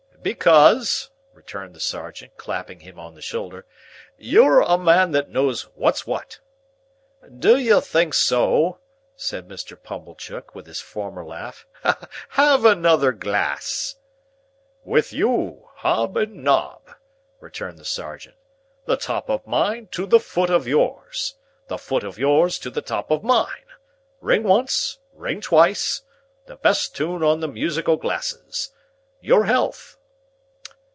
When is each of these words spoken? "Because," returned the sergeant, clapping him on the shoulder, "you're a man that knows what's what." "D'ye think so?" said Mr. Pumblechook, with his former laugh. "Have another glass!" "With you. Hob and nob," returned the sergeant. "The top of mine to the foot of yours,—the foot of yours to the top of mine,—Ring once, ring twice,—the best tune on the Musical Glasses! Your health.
"Because," 0.23 1.09
returned 1.33 1.73
the 1.73 1.79
sergeant, 1.79 2.37
clapping 2.37 2.81
him 2.81 2.99
on 2.99 3.15
the 3.15 3.23
shoulder, 3.23 3.65
"you're 4.19 4.59
a 4.61 4.77
man 4.77 5.13
that 5.13 5.31
knows 5.31 5.63
what's 5.73 6.05
what." 6.05 6.37
"D'ye 7.39 7.79
think 7.79 8.13
so?" 8.13 8.77
said 9.15 9.47
Mr. 9.47 9.81
Pumblechook, 9.81 10.53
with 10.53 10.67
his 10.67 10.79
former 10.79 11.25
laugh. 11.25 11.65
"Have 12.29 12.65
another 12.65 13.11
glass!" 13.13 13.95
"With 14.85 15.11
you. 15.11 15.69
Hob 15.77 16.15
and 16.17 16.43
nob," 16.43 16.81
returned 17.39 17.79
the 17.79 17.83
sergeant. 17.83 18.35
"The 18.85 18.97
top 18.97 19.27
of 19.27 19.47
mine 19.47 19.87
to 19.93 20.05
the 20.05 20.19
foot 20.19 20.51
of 20.51 20.67
yours,—the 20.67 21.79
foot 21.79 22.03
of 22.03 22.19
yours 22.19 22.59
to 22.59 22.69
the 22.69 22.83
top 22.83 23.09
of 23.09 23.23
mine,—Ring 23.23 24.43
once, 24.43 24.99
ring 25.15 25.41
twice,—the 25.41 26.57
best 26.57 26.95
tune 26.95 27.23
on 27.23 27.39
the 27.39 27.47
Musical 27.47 27.97
Glasses! 27.97 28.71
Your 29.19 29.45
health. 29.45 29.97